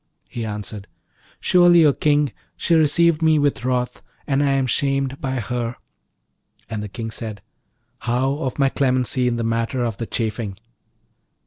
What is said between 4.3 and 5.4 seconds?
I am shamed by